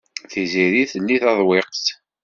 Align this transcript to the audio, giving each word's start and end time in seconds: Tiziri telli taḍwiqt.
Tiziri 0.31 0.83
telli 0.91 1.17
taḍwiqt. 1.23 1.85